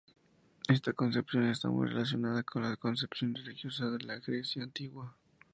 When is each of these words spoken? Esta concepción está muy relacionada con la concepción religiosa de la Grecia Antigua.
Esta 0.67 0.93
concepción 0.93 1.45
está 1.47 1.69
muy 1.69 1.87
relacionada 1.87 2.41
con 2.41 2.63
la 2.63 2.75
concepción 2.75 3.35
religiosa 3.35 3.87
de 3.91 3.99
la 3.99 4.17
Grecia 4.17 4.63
Antigua. 4.63 5.15